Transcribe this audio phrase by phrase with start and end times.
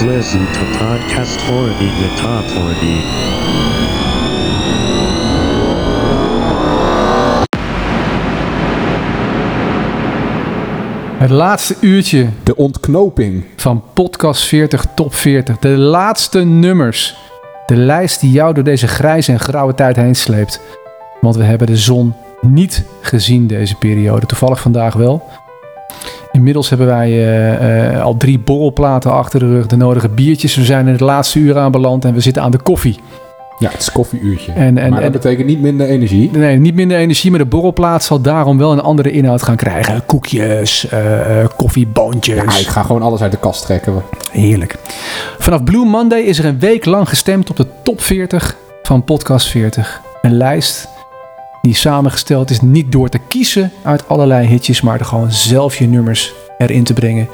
[0.00, 3.02] Please listen to Podcast 40, the Top 40.
[11.18, 13.44] Het laatste uurtje De ontknoping.
[13.56, 15.58] van Podcast 40 Top 40.
[15.58, 17.16] De laatste nummers.
[17.66, 20.60] De lijst die jou door deze grijze en grauwe tijd heen sleept.
[21.20, 24.26] Want we hebben de zon niet gezien deze periode.
[24.26, 25.28] Toevallig vandaag wel.
[26.32, 29.66] Inmiddels hebben wij eh, eh, al drie borrelplaten achter de rug.
[29.66, 30.54] De nodige biertjes.
[30.56, 32.98] We zijn in het laatste uur aanbeland en we zitten aan de koffie.
[33.58, 34.52] Ja, het is koffieuurtje.
[34.52, 36.30] En, en, maar dat en- betekent niet minder energie.
[36.32, 40.06] Nee, niet minder energie, maar de borrelplaat zal daarom wel een andere inhoud gaan krijgen.
[40.06, 41.00] Koekjes, eh,
[41.56, 42.36] koffieboontjes.
[42.36, 44.02] Ja, ik ga gewoon alles uit de kast trekken.
[44.30, 44.76] Heerlijk.
[45.38, 49.46] Vanaf Blue Monday is er een week lang gestemd op de top 40 van Podcast
[49.48, 50.00] 40.
[50.22, 50.88] Een lijst
[51.62, 55.86] die samengesteld is niet door te kiezen uit allerlei hitjes, maar er gewoon zelf je
[55.86, 57.28] nummers erin te brengen.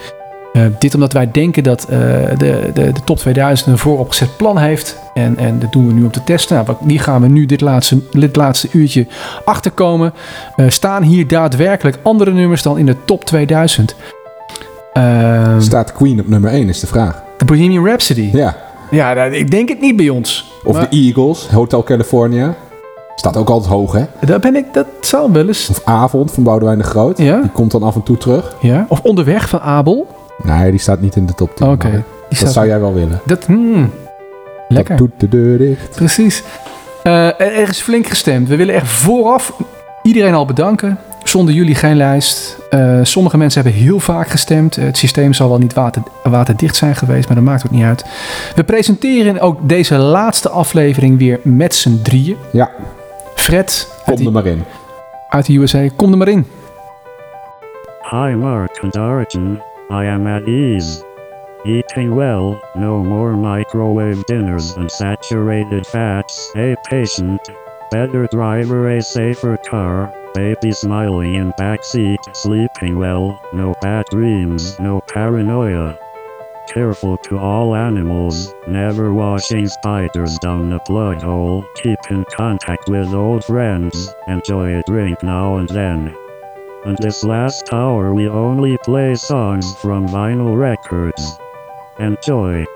[0.53, 1.99] Eh, dit omdat wij denken dat eh,
[2.37, 4.99] de, de, de top 2000 een vooropgezet plan heeft.
[5.15, 6.65] En, en dat doen we nu om te testen.
[6.65, 9.07] Nou, die gaan we nu dit laatste, dit laatste uurtje
[9.45, 10.13] achterkomen.
[10.57, 13.97] Eh, staan hier daadwerkelijk andere nummers dan in de top 2000?
[14.93, 17.23] Ehm, Staat Queen op nummer 1 is de vraag.
[17.39, 18.31] de Bohemian Rhapsody.
[18.33, 18.57] Ja.
[18.91, 20.53] Ja, nou, ik denk het niet bij ons.
[20.65, 22.55] Of Maar de Eagles, Hotel California.
[23.17, 24.05] Staat ook altijd hoog, hè?
[24.21, 25.69] Daar ben ik, dat zal wel eens.
[25.69, 27.19] Of Avond van Boudewijn de Groot.
[27.19, 27.41] Ja?
[27.41, 28.57] Die komt dan af en toe terug.
[28.61, 28.87] Ja.
[28.89, 30.07] Of Onderweg van Abel.
[30.43, 31.67] Nee, die staat niet in de top 10.
[31.69, 32.05] Oké.
[32.29, 33.21] Dat staat- zou jij wel willen.
[33.27, 33.91] Dat, hmm.
[34.69, 34.97] Lekker.
[34.97, 35.91] Dat doet de deur dicht.
[35.97, 36.43] Precies.
[37.03, 38.49] Eh, er is flink gestemd.
[38.49, 39.53] We willen echt vooraf
[40.03, 40.99] iedereen al bedanken.
[41.25, 42.57] Zonder jullie geen lijst.
[42.71, 44.77] Eh, sommige mensen hebben heel vaak gestemd.
[44.77, 47.85] Eh, Het systeem zal wel niet water, waterdicht zijn geweest, maar dat maakt ook niet
[47.85, 48.05] uit.
[48.55, 52.37] We presenteren ook deze laatste aflevering weer met z'n drieën.
[52.53, 52.71] Ja,
[53.47, 54.65] Fred kom uit, er maar in.
[55.29, 56.47] uit de USA, kom er maar in.
[58.11, 59.63] Hi, Mark and Arjun.
[59.91, 61.05] I am at ease.
[61.65, 66.53] Eating well, no more microwave dinners and saturated fats.
[66.57, 67.51] A patient,
[67.91, 70.13] better driver, a safer car.
[70.35, 75.97] Baby smiling in backseat, sleeping well, no bad dreams, no paranoia.
[76.73, 81.65] Careful to all animals, never washing spiders down the plug hole.
[81.77, 86.15] Keep in contact with old friends, enjoy a drink now and then.
[86.85, 91.39] And this last hour we only play songs from vinyl records.
[91.99, 92.67] Enjoy.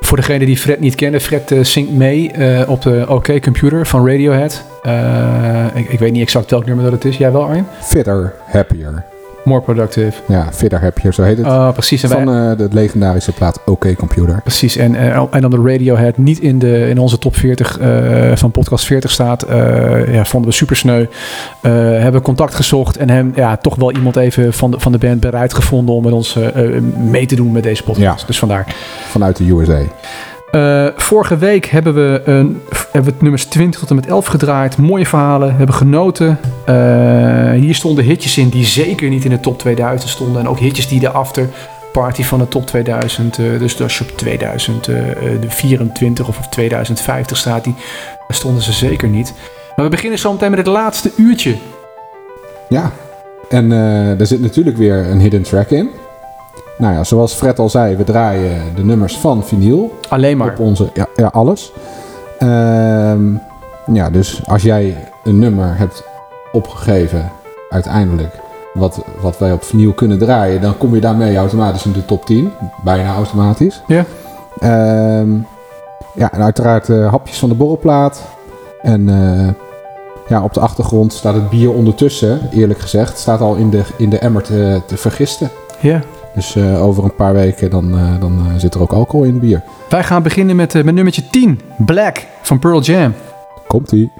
[0.00, 3.86] Voor degene die Fred niet kennen, Fred eh, zingt mee eh, op de OK Computer
[3.86, 4.64] van Radiohead.
[4.82, 7.16] Eh, ik, ik weet niet exact welk nummer dat het is.
[7.16, 7.66] Jij wel, Arjen?
[7.80, 9.15] Fitter, happier.
[9.46, 10.12] More Productive.
[10.28, 11.46] Ja, Fitter, happier, zo heet het.
[11.46, 12.02] Ah, precies.
[12.02, 14.40] En Van eh, de legendarische plaat OK Computer.
[14.42, 18.32] Precies, en, eh, en dan de Radiohead niet in, de, in onze top 40 eh,
[18.34, 19.46] van podcast 40 staat.
[20.08, 21.06] ja, vonden we super sneu.
[21.60, 25.20] Hebben contact gezocht en hem ja, toch wel iemand even van de, van de band
[25.20, 26.38] bereid gevonden om met ons
[26.96, 28.20] mee te doen met deze podcast.
[28.20, 28.26] Ja.
[28.26, 28.74] Dus vandaar.
[29.08, 29.82] Vanuit de USA.
[30.50, 32.62] Eh, vorige week hebben we, een,
[32.92, 34.76] hebben het nummers 20 tot en met 11 gedraaid.
[34.76, 36.38] Mooie verhalen, hebben genoten.
[36.64, 40.40] Eh, hier stonden hitjes in die zeker niet in de top 2000 stonden.
[40.40, 41.48] En ook hitjes die de after
[41.92, 43.38] party van de top 2000.
[43.38, 47.74] eh, dus als je op 2024 of op 2050 staat, die,
[48.28, 49.34] stonden ze zeker niet.
[49.76, 51.54] Maar we beginnen zo meteen met het laatste uurtje.
[52.68, 52.92] Ja,
[53.48, 53.70] en
[54.18, 55.90] er zit natuurlijk weer een hidden track in.
[56.78, 60.50] Nou ja, zoals Fred al zei, we draaien de nummers van vinyl Alleen maar.
[60.50, 61.72] op onze, ja, ja alles.
[62.38, 63.34] Ehm,
[63.92, 66.04] ja, dus als jij een nummer hebt
[66.52, 67.30] opgegeven,
[67.70, 68.34] uiteindelijk,
[68.74, 72.26] wat, wat wij op vinyl kunnen draaien, dan kom je daarmee automatisch in de top
[72.26, 72.52] 10.
[72.84, 73.82] Bijna automatisch.
[73.86, 74.04] Ja.
[74.58, 75.30] Ehm,
[76.14, 78.22] ja, en uiteraard eh, hapjes van de borrelplaat.
[78.82, 79.48] En eh,
[80.28, 84.10] ja, op de achtergrond staat het bier ondertussen, eerlijk gezegd, staat al in de, in
[84.10, 85.50] de emmer te, te vergisten.
[85.80, 86.00] Ja.
[86.36, 89.32] Dus eh, over een paar weken dan, eh, dan eh, zit er ook alcohol in
[89.32, 89.62] het bier.
[89.88, 91.60] Wij gaan beginnen met, met nummertje 10.
[91.78, 93.14] Black van Pearl Jam.
[93.66, 94.12] Komt-ie.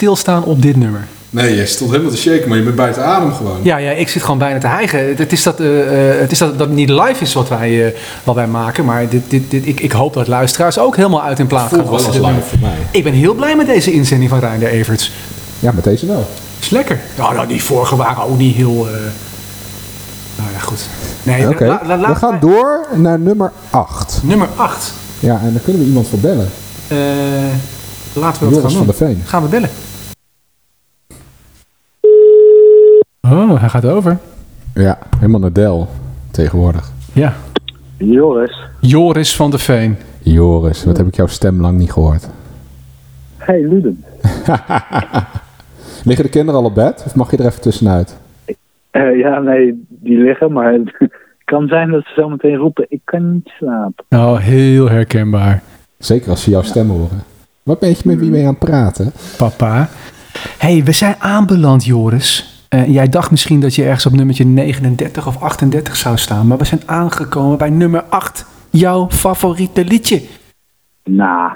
[0.00, 1.06] Stilstaan op dit nummer.
[1.30, 3.58] Nee, je stond helemaal te shaken, maar je bent buiten adem gewoon.
[3.62, 5.08] Ja, ja, ik zit gewoon bijna te hijgen.
[5.08, 7.86] Het, het is dat, eh, eh, het is dat, dat niet live is wat wij,
[7.86, 7.92] eh,
[8.24, 8.84] wat wij maken.
[8.84, 12.02] Maar dit, dit, dit, ik, ik hoop dat luisteraars ook helemaal uit in plaat Voelt
[12.02, 12.12] gaan.
[12.12, 12.76] dit live voor mij.
[12.90, 15.12] Ik ben heel blij met deze inzending van Reinder Everts.
[15.58, 16.26] Ja, met deze wel.
[16.60, 17.00] Is lekker.
[17.16, 18.86] Ja, nou, die vorige waren ook niet heel...
[18.86, 18.92] eh,
[20.36, 20.80] Nou ja, goed.
[21.22, 24.20] Nee, Oké, la- la- we gaan wij- door naar nummer 8.
[24.22, 24.92] Nummer 8.
[25.18, 26.48] Ja, en dan kunnen we iemand voor bellen.
[28.12, 28.86] laten we dat gaan van doen.
[28.86, 29.22] der Veen.
[29.24, 29.70] Gaan we bellen.
[33.30, 34.18] Oh, hij gaat over.
[34.74, 35.88] Ja, helemaal naar Del
[36.30, 36.92] tegenwoordig.
[37.12, 37.32] Ja.
[37.96, 38.60] Joris.
[38.80, 39.96] Joris van der Veen.
[40.22, 42.28] Joris, wat heb ik jouw stem lang niet gehoord.
[43.36, 44.04] Hey Luden.
[46.04, 47.02] Liggen de kinderen al op bed?
[47.06, 48.16] Of mag je er even tussenuit?
[48.90, 50.96] Eh, ja, nee, die liggen, maar het
[51.44, 54.04] kan zijn dat ze zo meteen roepen, ik kan niet slapen.
[54.08, 55.62] Oh, heel herkenbaar.
[55.98, 57.22] Zeker als ze jouw stem horen.
[57.62, 59.12] Wat ben je met wie mee aan het praten?
[59.38, 59.88] Papa.
[60.58, 62.55] hey, we zijn aanbeland, Joris.
[62.76, 66.46] Eh, jij dacht misschien dat je ergens op nummertje 39 of 38 zou staan.
[66.46, 68.46] Maar we zijn aangekomen bij nummer 8.
[68.70, 70.22] Jouw favoriete liedje.
[71.04, 71.52] Nou,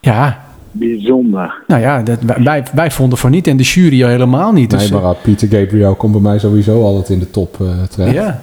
[0.00, 0.40] Ja,
[0.72, 1.62] bijzonder.
[1.66, 2.18] nou ja, dat,
[2.74, 4.70] wij- vonden voor niet en de jury al helemaal niet.
[4.70, 7.70] Dus, nee, maar uh, Peter Gabriel komt bij mij sowieso altijd in de top eh
[7.82, 8.14] eh, terecht.
[8.14, 8.42] ja.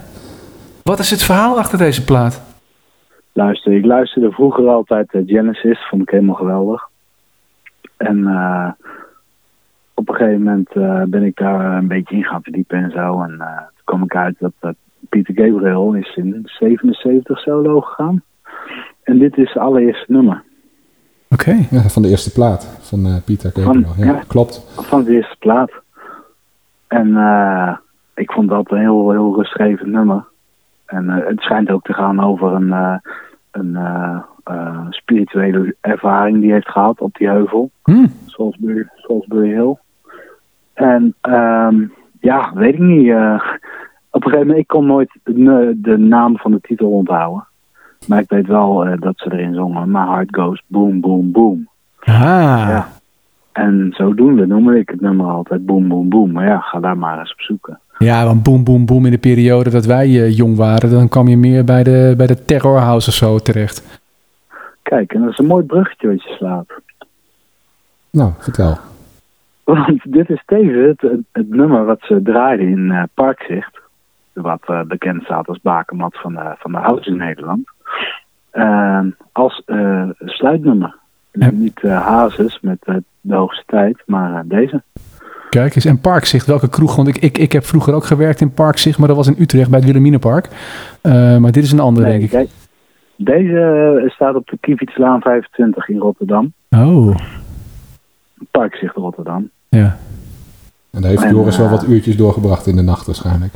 [0.84, 2.42] Wat is het verhaal achter deze plaat?
[3.34, 6.90] Luister, ik luisterde vroeger altijd eh, Genesis, vond ik helemaal geweldig.
[7.98, 8.70] En eh,
[10.00, 13.22] op een gegeven moment eh, ben ik daar een beetje in gaan verdiepen en zo.
[13.22, 14.76] En eh, toen kwam ik uit dat
[15.10, 18.22] Pieter Gabriel is in 77 solo gegaan.
[19.04, 20.44] En dit is het allereerste nummer
[21.30, 21.52] Oké.
[21.70, 23.94] Ja, van de eerste plaat van eh Peter Gabriel.
[23.94, 24.22] Van- ja, ja.
[24.28, 24.66] klopt.
[24.76, 25.72] van de eerste plaat.
[26.88, 27.08] En
[28.16, 30.26] ik vond dat een heel, heel rustgevend nummer.
[30.86, 33.02] En het schijnt ook te gaan over een,
[33.52, 33.78] een
[34.90, 37.72] spirituele ervaring die hij heeft gehad op die heuvel.
[37.84, 38.08] Hm.
[38.26, 39.78] Salisbury, Salisbury Hill.
[40.78, 41.76] En ehm,
[42.20, 43.10] ja, weet ik niet.
[43.10, 43.42] eh,
[44.12, 47.48] op een gegeven moment, ik kon nooit de, naam van de titel onthouden.
[48.08, 49.92] Maar ik weet wel eh, dat ze erin zongen.
[49.92, 51.68] My heart goes boom, boom, boom.
[52.00, 52.88] Ah, Ja.
[53.52, 56.32] En zodoende noemde ik het nummer altijd boom, boom, boom.
[56.32, 57.80] Maar ja, ga daar maar eens op zoeken.
[57.98, 61.28] Ja, want boom, boom, boom in de periode dat wij eh, jong waren, dan kwam
[61.28, 64.02] je meer bij de, bij de Terror House of zo terecht.
[64.82, 66.66] Kijk, en dat is een mooi bruggetje wat je slaat.
[68.12, 68.78] Nou, vertel.
[69.68, 71.02] Want dit is tevens
[71.32, 73.80] het, nummer wat ze draaiden in eh, Parkzicht.
[74.34, 77.68] Wat eh, bekend staat als bakermat van de, van de house in Nederland.
[78.50, 79.00] Eh,
[79.32, 80.96] als eh, sluitnummer.
[81.52, 82.78] Niet Hazes met
[83.22, 84.82] de hoogste tijd, maar deze.
[85.50, 86.96] Kijk eens, en Parkzicht, welke kroeg?
[86.96, 89.70] Want ik, ik, ik heb vroeger ook gewerkt in Parkzicht, maar dat was in Utrecht
[89.70, 90.50] bij het Wilhelminapark.
[91.40, 92.32] Maar dit is een andere, denk ik.
[92.32, 92.48] de-
[93.16, 96.54] deze staat op de Kievietslaan 25 in Rotterdam.
[96.70, 97.16] Oh,
[98.52, 99.50] Parkzicht Rotterdam.
[99.70, 99.98] Ja.
[100.92, 103.54] En daar heeft En, Joris wel eh, wat uurtjes doorgebracht in de nacht waarschijnlijk.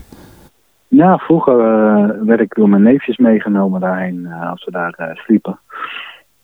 [0.87, 5.15] Ja, vroeger eh, werd ik door mijn neefjes meegenomen daarheen eh, als we daar eh,
[5.15, 5.59] sliepen.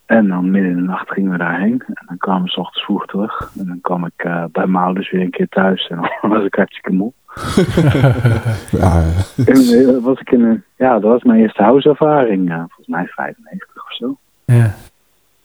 [0.06, 1.84] En dan midden in de nacht gingen we daarheen.
[1.88, 3.52] En dan kwamen we 's ochtends vroeg terug.
[3.60, 5.88] En dan kwam ik eh, bij mijn ouders weer een keer thuis.
[5.88, 7.12] En dan was ik hartstikke moe.
[8.72, 9.04] Ja,
[9.46, 12.50] En, was ik in een, ja, dat was mijn eerste houseervaring.
[12.50, 14.18] eh, volgens mij 95 of zo.
[14.46, 14.74] ja.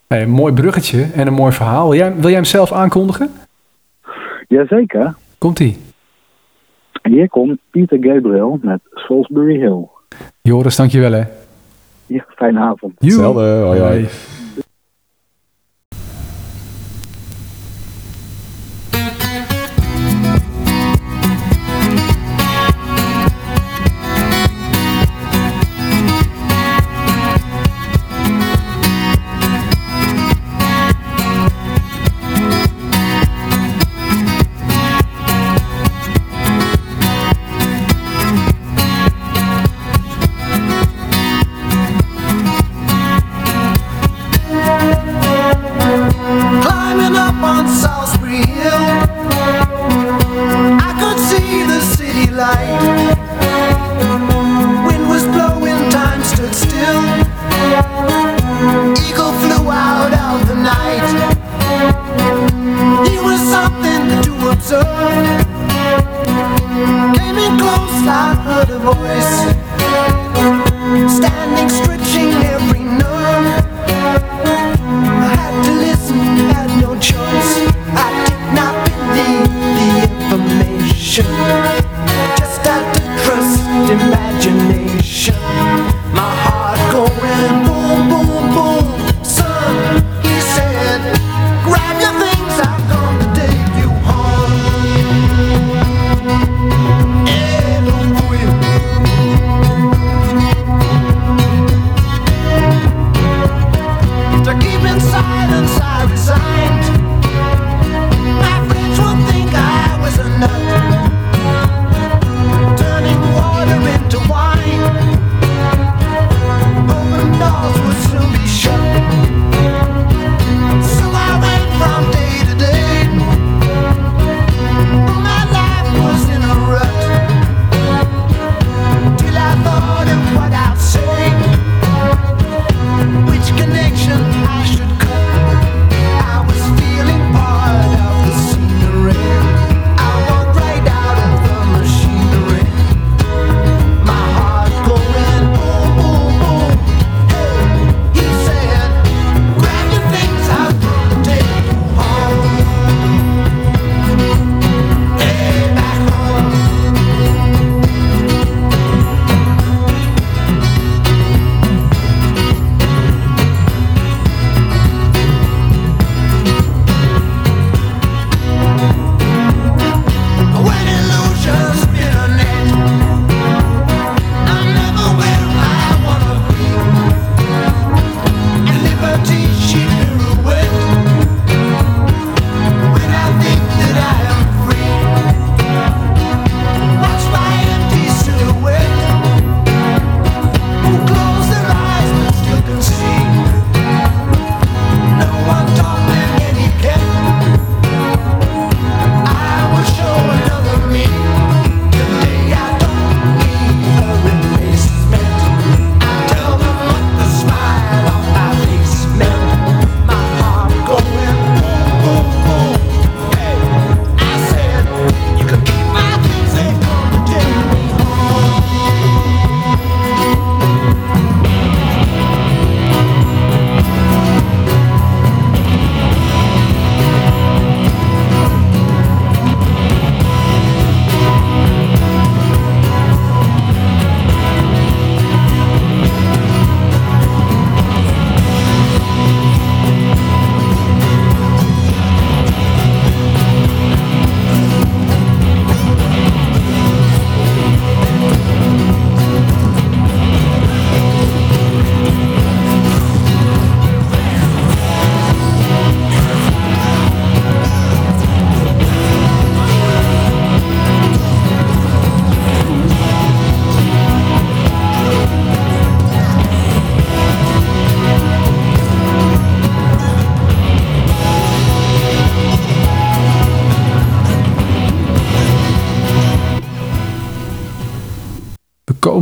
[0.06, 1.88] Hey, een mooi bruggetje en een mooi verhaal.
[1.88, 3.30] Wil jij, wil jij hem zelf aankondigen?
[4.52, 5.14] Jazeker.
[5.38, 5.76] Komt-ie.
[7.02, 9.88] En hier komt Pieter Gabriel met Salisbury Hill.
[10.42, 11.22] Joris, dankjewel hè.
[12.06, 12.92] Ja, fijne avond.
[12.98, 13.10] Joe.
[13.10, 13.62] hetzelfde.
[13.64, 14.08] Hoi, hoi.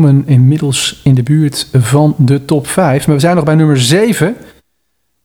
[0.01, 3.07] Komen inmiddels in de buurt van de top 5.
[3.07, 4.37] Maar we zijn nog bij nummer 7.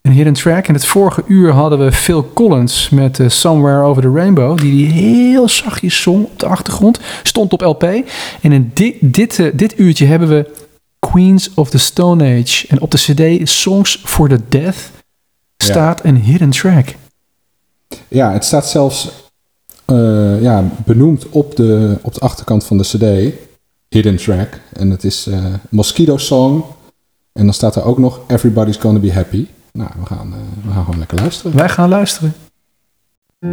[0.01, 0.67] Een hidden track.
[0.67, 4.57] In het vorige uur hadden we Phil Collins met eh, Somewhere Over the Rainbow.
[4.57, 6.99] Die die heel zachtjes zong op de achtergrond.
[7.23, 7.83] Stond op LP.
[8.41, 10.49] En in dit, dit, eh, dit uurtje hebben we
[10.99, 12.67] Queens of the Stone Age.
[12.67, 14.91] En op de cd Songs for the Death
[15.57, 16.95] staat een hidden track.
[18.07, 19.09] Ja, het staat zelfs
[19.85, 23.33] eh, ja, benoemd op de, op de achterkant van de CD.
[23.89, 24.59] Hidden track.
[24.73, 26.63] En het is eh, Mosquito Song.
[27.33, 29.47] En dan staat er ook nog Everybody's Gonna Be Happy.
[29.71, 31.57] Nou, we gaan, eh, we gaan gewoon lekker luisteren.
[31.57, 32.33] Wij gaan luisteren.
[33.41, 33.47] I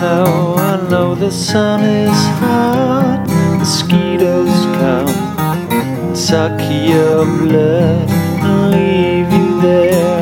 [0.00, 3.28] know, I know the sun is hot.
[3.58, 5.08] Mosquitoes come
[5.70, 10.20] and suck your blood and leave you there.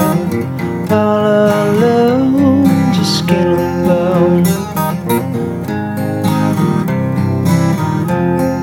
[0.91, 1.27] All
[1.67, 4.45] alone, just and bone.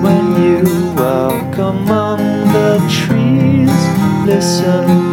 [0.03, 2.19] When you walk among
[2.53, 3.75] the trees,
[4.25, 5.04] listen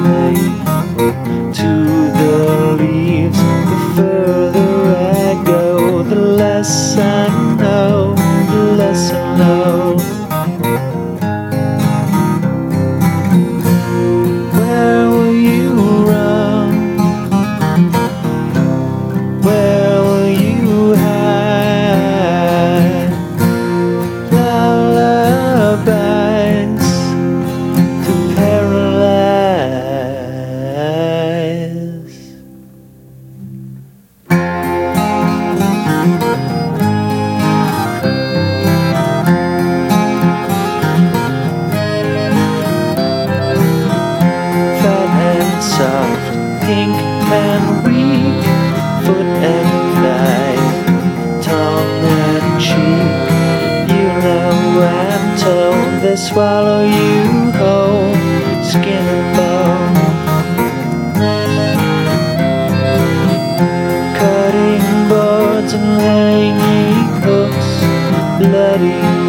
[68.53, 69.22] melody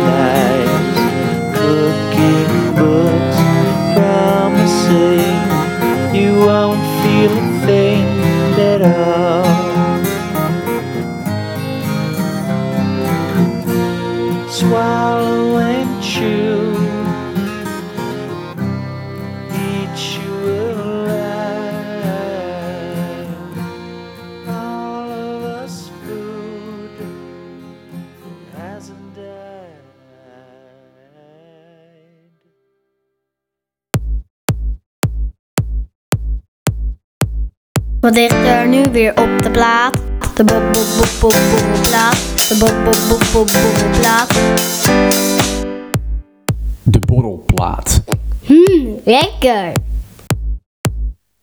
[38.14, 39.94] Wat ligt er nu weer op de plaat?
[40.36, 42.16] De bob bob bob bob borrelplaat.
[42.48, 44.30] De bob bob bob bob borrelplaat.
[46.84, 48.02] De borrelplaat.
[48.48, 49.72] Mmm, lekker.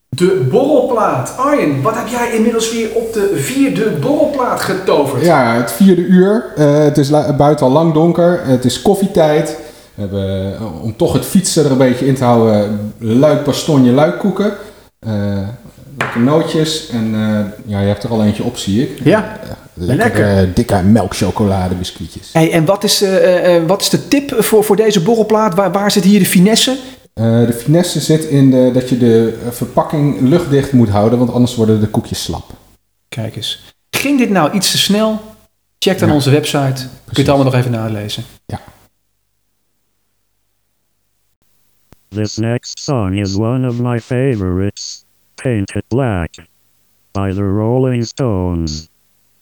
[0.08, 1.34] De borrelplaat.
[1.36, 5.24] Arjen, wat heb jij inmiddels weer op de vierde borrelplaat getoverd?
[5.24, 6.52] Ja, het vierde uur.
[6.56, 8.40] Eh, het is buiten al lang donker.
[8.44, 9.58] Het is koffietijd.
[9.94, 13.92] We hebben, eh, om toch het fietsen er een beetje in te houden, luik bastonje
[13.92, 14.52] luikkoeken.
[14.98, 15.48] Eh
[16.00, 16.88] lekker nootjes.
[16.88, 19.04] En eh, ja, je hebt er al eentje op, zie ik.
[19.04, 19.38] Ja,
[19.80, 22.32] Eh, lekker, eh, dikke melkchocolade biscuitjes.
[22.32, 25.54] Hey, en wat is, eh, eh, eh, wat is de tip voor, voor deze borrelplaat?
[25.54, 26.76] Waar, waar zit hier de finesse?
[27.14, 31.54] Eh, de finesse zit in de, dat je de verpakking luchtdicht moet houden, want anders
[31.54, 32.44] worden de koekjes slap.
[33.08, 33.74] Kijk eens.
[33.90, 35.20] Ging dit nou iets te snel?
[35.78, 36.14] Check dan Ja.
[36.14, 36.74] onze website.
[36.82, 38.24] Kun je het allemaal nog even nalezen.
[42.08, 45.04] This next song is one of my favorites,
[45.42, 46.36] Painted Black,
[47.14, 48.90] by the Rolling Stones.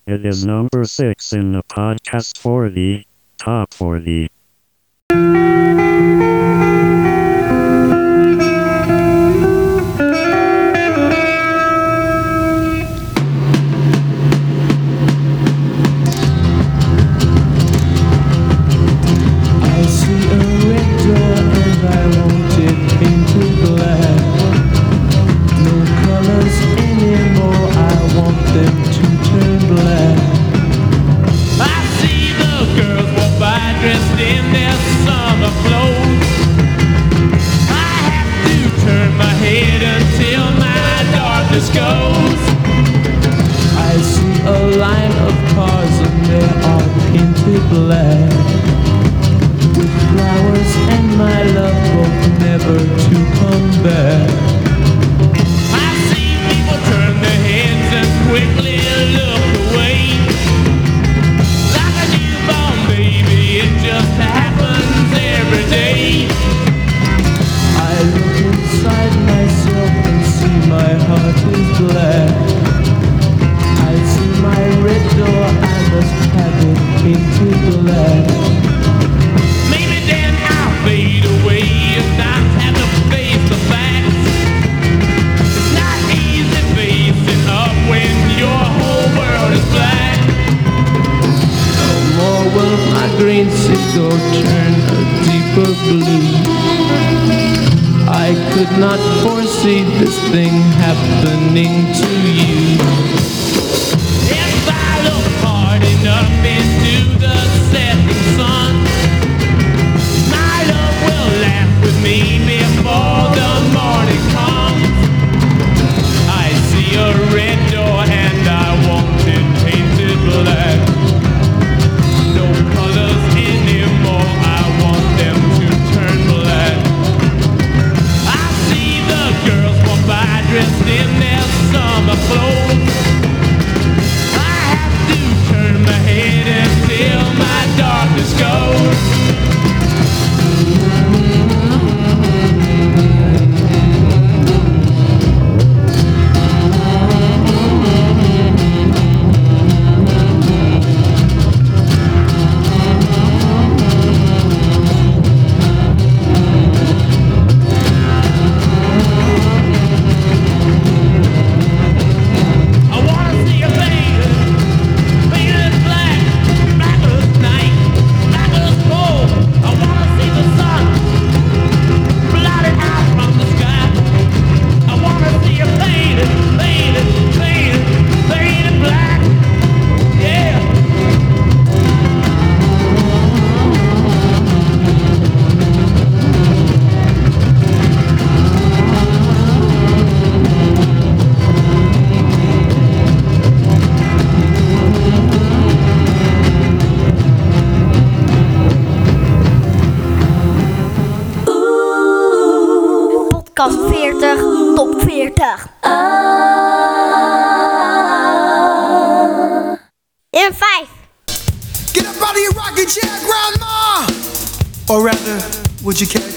[0.07, 3.05] It is number 6 in the podcast 40,
[3.37, 4.29] top 40.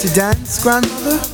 [0.02, 1.31] To dance, Grandmother?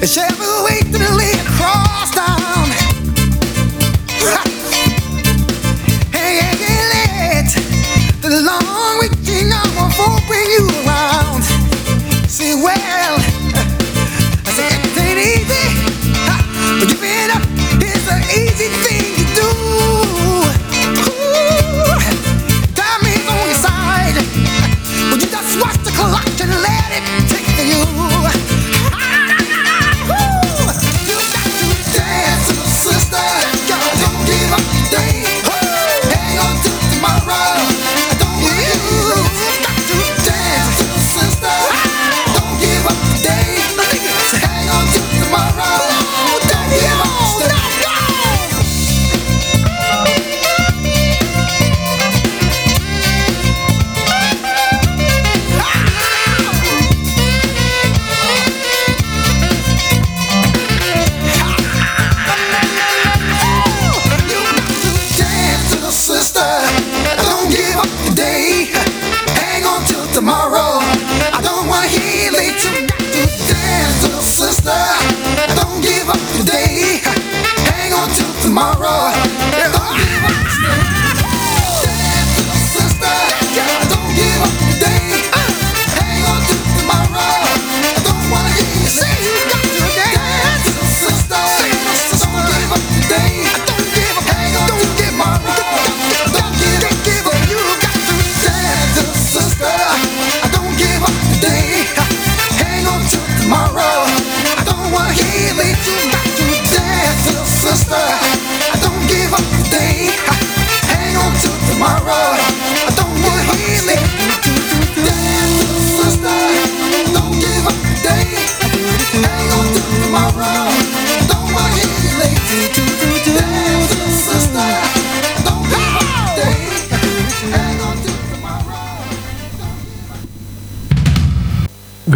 [0.00, 0.39] Es el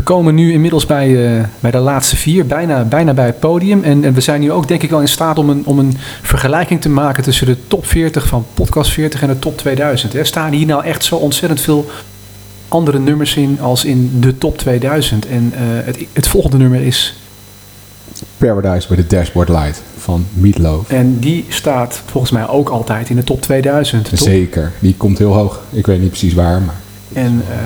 [0.04, 3.82] komen nu inmiddels bij, eh, bij de laatste vier, bijna, bijna bij het podium.
[3.82, 5.96] En, en we zijn nu ook denk ik wel in staat om een, om een
[6.22, 10.12] vergelijking te maken tussen de top 40 van Podcast 40 en de top 2000.
[10.12, 10.24] Hè.
[10.24, 11.90] Staan hier nou echt zo ontzettend veel
[12.68, 15.26] andere nummers in als in de top 2000?
[15.26, 17.18] En eh, het, het volgende nummer is,
[18.36, 20.90] Paradise by the Dashboard Light van Meatloaf.
[20.90, 24.08] en die staat volgens mij ook altijd in de top 2000.
[24.08, 24.18] toch?
[24.18, 25.60] Zeker, die komt heel hoog.
[25.70, 26.82] Ik weet niet precies waar, maar
[27.14, 27.56] En eh,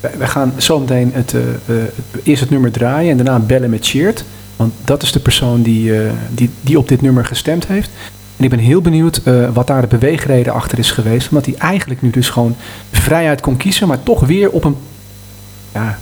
[0.00, 1.40] wij- wij gaan zo meteen het, eh,
[1.76, 1.84] eh,
[2.22, 4.24] eerst het nummer draaien en daarna bellen met Cheert.
[4.56, 5.92] Want dat is de persoon die,
[6.30, 7.90] die, die op dit nummer gestemd heeft.
[8.36, 9.20] En ik ben heel benieuwd
[9.52, 11.28] wat daar de beweegreden achter is geweest.
[11.28, 12.56] Omdat hij eigenlijk nu dus gewoon
[12.92, 14.76] vrijheid kon kiezen, maar toch weer op een,
[15.72, 15.98] ja,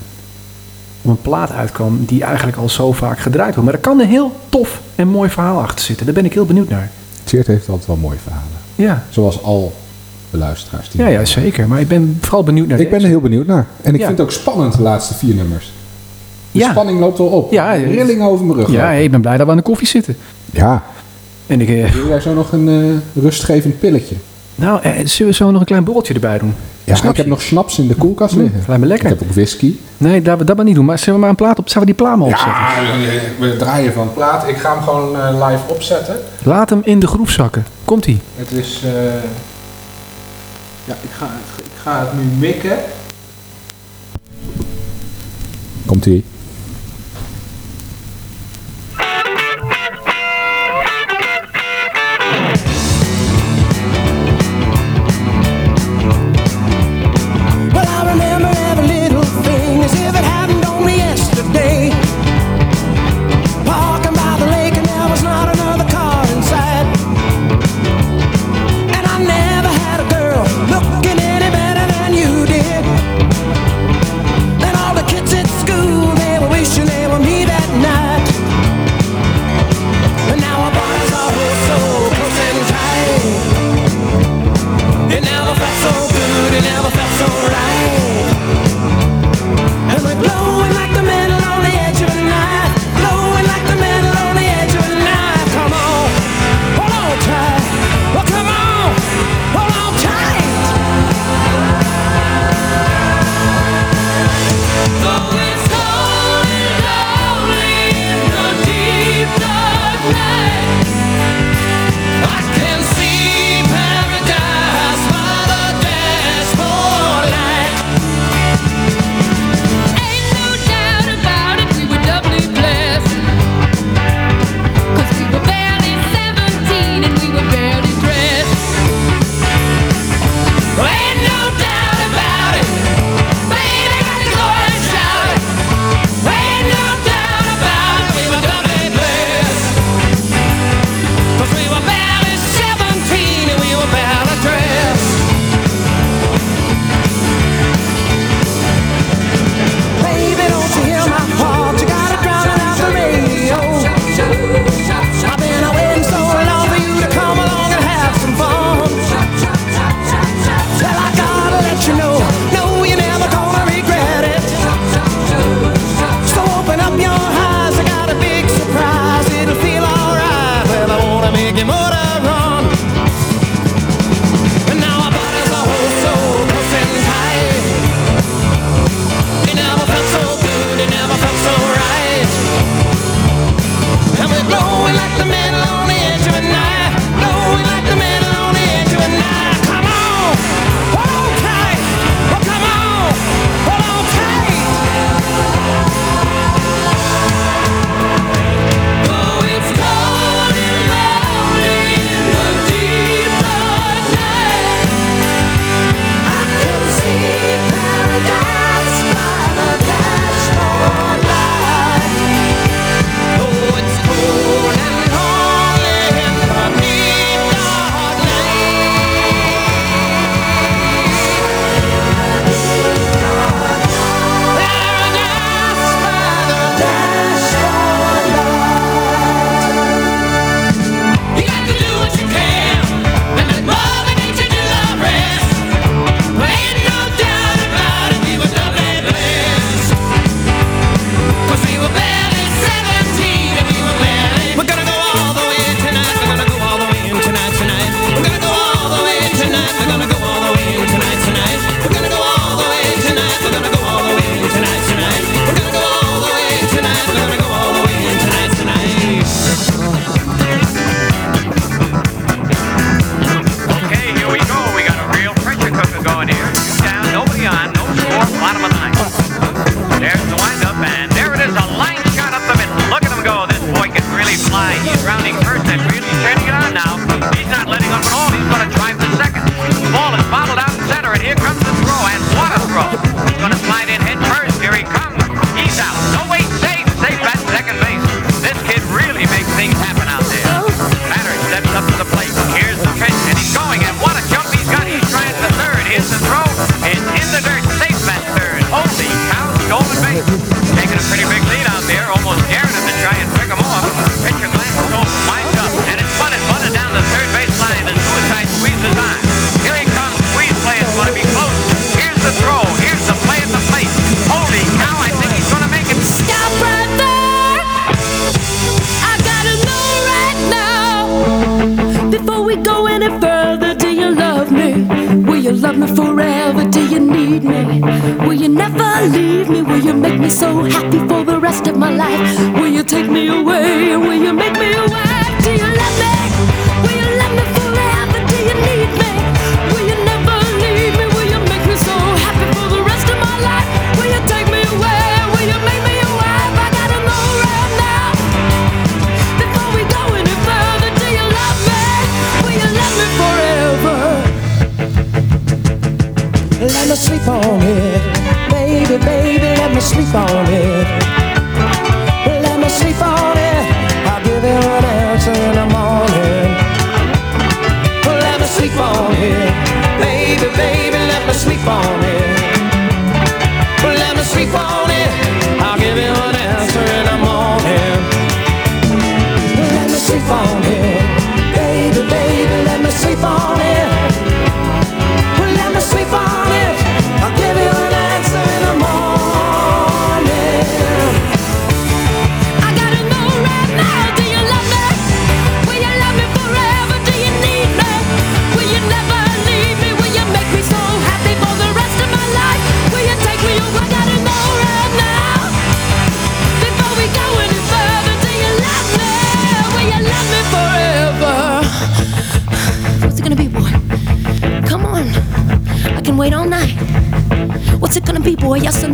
[1.02, 3.64] op een plaat uitkwam die eigenlijk al zo vaak gedraaid wordt.
[3.70, 6.04] Maar er kan een heel tof en mooi verhaal achter zitten.
[6.06, 6.90] Daar ben ik heel benieuwd naar.
[7.24, 8.48] Cheert heeft altijd wel mooie verhalen.
[8.74, 9.72] Ja, Zoals al
[10.30, 10.90] de luisteraars.
[10.90, 11.68] Die ja, ja zeker.
[11.68, 13.66] Maar ik ben vooral benieuwd naar Ik ben er heel benieuwd naar.
[13.82, 14.06] En ik Ja.
[14.06, 15.72] vind het ook spannend, de laatste vier nummers.
[16.52, 16.70] De Ja.
[16.70, 17.52] spanning loopt wel op.
[17.52, 18.70] Ja, Rilling over mijn rug.
[18.70, 19.02] Ja, lopen.
[19.02, 20.16] ik ben blij dat we aan de koffie zitten.
[20.50, 20.82] ja.
[21.46, 22.68] En ik, eh, Wil jij zo nog een
[23.14, 24.14] eh, rustgevend pilletje?
[24.54, 26.54] Nou, eh, zullen we zo nog een klein borreltje erbij doen?
[26.84, 28.60] Ja, ik heb nog snaps in de koelkast Mm, liggen.
[28.66, 29.10] lijkt me lekker.
[29.10, 29.74] Ik heb ook whisky.
[29.96, 30.84] Nee, dat, dat maar niet doen.
[30.84, 31.68] Maar zullen we maar een plaat op?
[31.68, 32.52] Zullen we die plaat maar opzetten?
[32.54, 32.76] Ja,
[33.38, 34.48] we draaien van plaat.
[34.48, 36.16] Ik ga hem gewoon eh, live opzetten.
[36.42, 37.66] Laat hem in de groef zakken.
[37.84, 38.20] Komt-ie.
[38.36, 38.82] Het is...
[40.90, 42.78] Ja, ik ga, ik ga het nu mikken.
[45.86, 46.24] Komt-ie.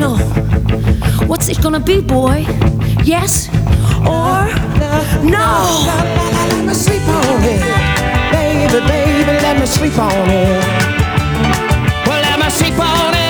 [0.06, 0.16] know.
[1.26, 2.46] What's it gonna be, boy?
[3.04, 3.48] Yes
[4.06, 4.46] or
[5.24, 5.84] no?
[5.86, 7.62] Let me sleep on it.
[8.32, 10.64] Baby, baby, let me sleep on it.
[12.06, 13.25] Well, let me sleep on it.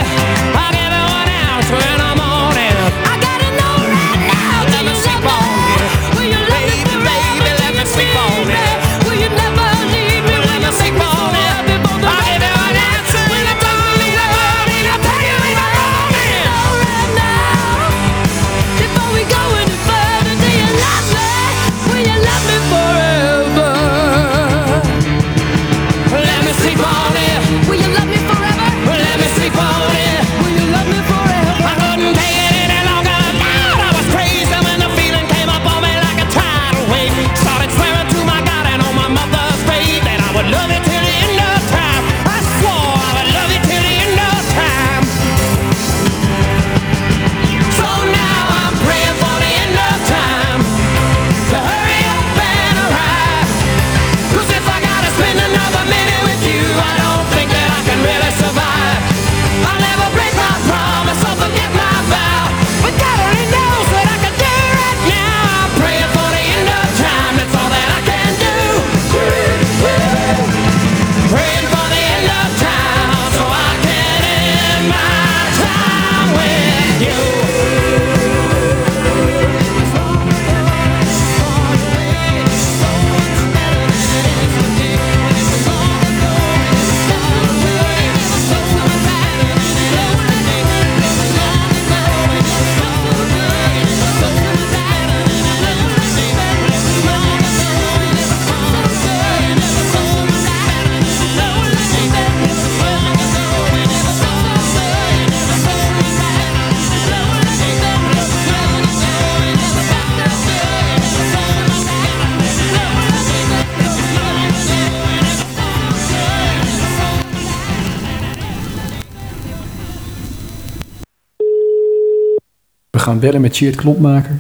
[123.27, 124.39] Bellen met het Klopmaker.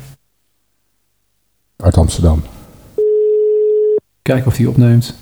[1.76, 2.42] Uit Amsterdam.
[4.22, 5.14] Kijken of hij opneemt.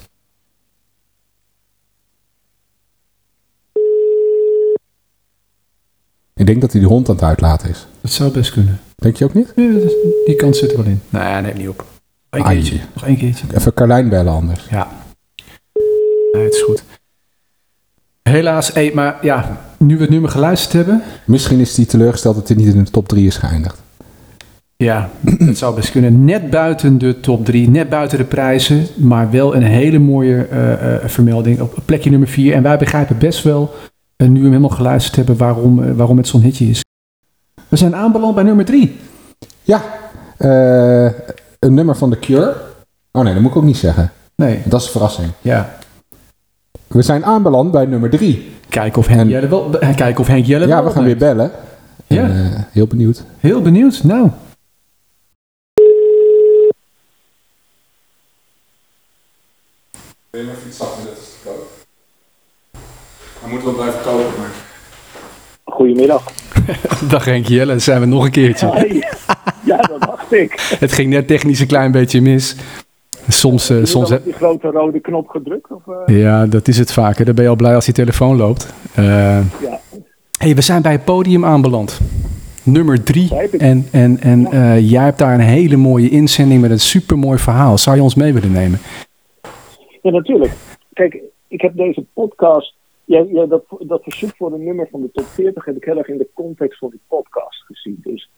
[6.35, 7.87] Ik denk dat hij die hond aan het uitlaten is.
[8.01, 8.81] Dat zou best kunnen.
[8.95, 9.53] Denk je ook niet?
[9.57, 9.93] Is,
[10.25, 11.03] die kans zit er wel in.
[11.09, 11.85] Nou ja, neem niet op.
[12.31, 12.81] Ik keertje.
[12.95, 13.47] Nog één keertje.
[13.55, 14.67] Even Carlijn bellen anders.
[14.71, 14.89] Ja.
[16.33, 16.85] het is goed.
[18.23, 22.57] Helaas, maar ja, nu we het nummer geluisterd hebben, Misschien is hij teleurgesteld dat hij
[22.57, 23.83] niet in de top 3 is geëindigd.
[24.77, 25.09] Ja,
[25.47, 26.25] het zou best kunnen.
[26.25, 30.95] Net buiten de top 3, net buiten de prijzen, maar wel een hele mooie eh,
[30.95, 32.55] eh, vermelding op plekje nummer 4.
[32.55, 33.75] En wij begrijpen best wel,
[34.17, 36.83] eh, nu we hem helemaal geluisterd hebben, waarom, waarom het zo'n hitje is.
[37.69, 38.97] We zijn aanbeland bij nummer 3.
[39.63, 39.83] Ja,
[41.59, 42.55] een nummer van The Cure.
[43.11, 44.13] Oh nee, dat moet ik ook niet zeggen.
[44.37, 44.63] Nee.
[44.65, 45.29] Dat is een verrassing.
[45.41, 45.77] Ja.
[46.95, 48.51] We zijn aanbeland bij nummer 3.
[48.69, 51.51] Kijken of Henk Jelle wel, eh, kijken of Henk Jelle Ja, we gaan weer bellen.
[52.07, 52.23] Ja.
[52.23, 53.25] En, eh, heel benieuwd.
[53.39, 54.05] Heel benieuwd.
[54.05, 54.31] Nou,
[60.31, 61.71] Wil je nog iets zakken net als te koop?
[63.43, 64.51] We moeten wel blijven kopen, maar...
[65.65, 66.25] Goedemiddag.
[67.09, 68.71] dag Henk Jelle, zijn we nog een keertje.
[68.71, 69.09] Hey.
[69.65, 70.61] Ja, dat dacht ik.
[70.81, 72.57] Het ging net technisch een klein beetje mis.
[73.29, 75.71] Soms, eh, Heb je soms die grote rode knop gedrukt?
[75.71, 76.19] Of, eh?
[76.21, 77.25] Ja, dat is het vaker.
[77.25, 78.75] Dan ben je al blij als die telefoon loopt.
[78.95, 79.05] Eh,
[79.63, 79.81] Ja.
[80.39, 82.01] hey, we zijn bij het podium aanbeland.
[82.63, 83.37] Nummer drie.
[83.59, 84.41] En, en, en
[84.85, 87.79] jij hebt daar een hele mooie inzending met een supermooi verhaal.
[87.79, 88.79] Zou je ons mee willen nemen?
[90.03, 90.53] Ja, natuurlijk.
[90.93, 92.75] Kijk, ik heb deze podcast.
[93.05, 95.99] Ja, ja, dat, dat verzoek voor een nummer van de top 40 heb ik heel
[95.99, 97.99] erg in de context van die podcast gezien.
[98.03, 98.31] Dus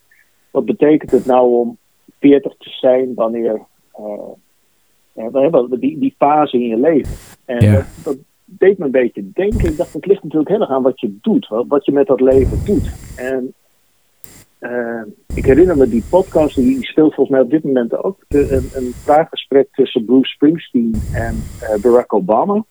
[0.51, 1.77] wat betekent het nou om
[2.21, 3.53] 40 te zijn wanneer.
[3.93, 5.06] eh, ja, we hebben
[5.81, 7.15] die, die fase in je leven.
[7.45, 7.73] En Ja.
[7.73, 9.69] dat, dat deed me een beetje denken.
[9.69, 12.07] Ik dacht, het ligt natuurlijk heel erg aan wat je doet, wat, wat je met
[12.07, 12.91] dat leven doet.
[13.17, 13.55] En
[14.59, 15.03] eh,
[15.35, 18.25] ik herinner me die podcast, die speelt volgens mij op dit moment ook.
[18.29, 22.65] De, een, een vraaggesprek tussen Bruce Springsteen en eh, Barack Obama.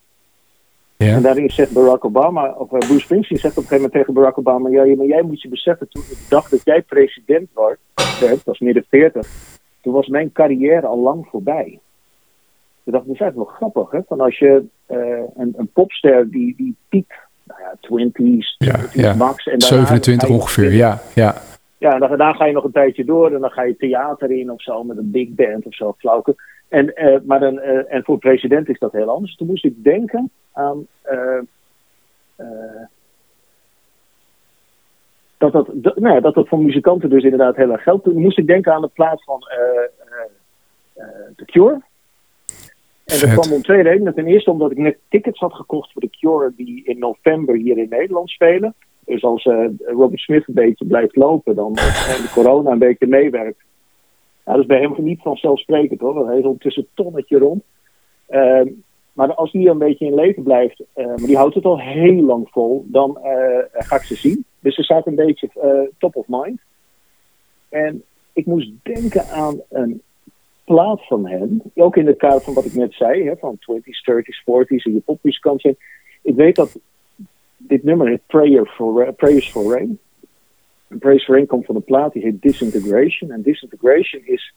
[0.98, 1.16] Ja.
[1.16, 4.14] En daarin zegt Barack Obama, of eh, Bruce Springsteen zegt op een gegeven moment tegen
[4.14, 7.80] Barack Obama: Ja, maar jij moet je beseffen, toen ik dacht dat jij president werd,
[8.20, 9.28] dat was midden 40,
[9.82, 11.80] toen was mijn carrière al lang voorbij.
[12.86, 14.00] Ik dacht, dat is eigenlijk wel grappig, hè?
[14.08, 14.98] Van als je eh,
[15.36, 17.14] een, een popster die, die piekt,
[17.44, 19.14] nou ja, 20s, Ja, 20s ja.
[19.16, 19.46] max.
[19.48, 21.00] En daarna 27 ga je- ongeveer, ja.
[21.16, 21.36] ja.
[21.78, 24.32] ja, en dan, daarna ga je nog een tijdje door en dan ga je theater
[24.32, 26.36] in of zo met een big band of zo, flauwke.
[26.68, 29.36] En, eh, maar dan, eh, en voor president is dat heel anders.
[29.36, 30.88] Toen moest ik denken aan.
[35.38, 38.04] dat, dat, dat, nou ja, dat dat voor muzikanten dus inderdaad heel erg geldt.
[38.04, 39.40] Toen moest ik denken aan de plaats van
[41.36, 41.82] The Cure.
[43.06, 44.16] En dat kwam om twee redenen.
[44.16, 47.78] Ten eerste omdat ik net tickets had gekocht voor The Cure die in november hier
[47.78, 48.76] in Nederland spelen.
[49.06, 51.76] Dus als eh, Robert Smith een beetje blijft lopen, dan
[52.14, 53.64] en de corona een beetje meewerkt.
[54.46, 57.64] Nou, dat is bij hem niet vanzelfsprekend hoor, hij is ondertussen een tonnetje rond.
[58.28, 58.68] Ehm,
[59.16, 62.24] maar als die een beetje in leven blijft, eh, maar die houdt het al heel
[62.24, 64.46] lang vol, dan eh, ga ik ze zien.
[64.60, 66.62] Dus ze staat een beetje eh, top of mind.
[67.70, 68.04] En
[68.34, 70.02] ik moest denken aan een
[70.66, 74.02] plaat van hem, ook in het kader van wat ik net zei, hè, van 20s,
[74.12, 75.78] 30s, 40s en je popmuzikant zijn.
[76.22, 76.80] Ik weet dat
[77.58, 80.00] dit nummer heet Prayer for, Ra- Prayers for Rain.
[80.88, 83.32] En Prayers for Rain komt van een plaat die heet Disintegration.
[83.32, 84.54] En Disintegration is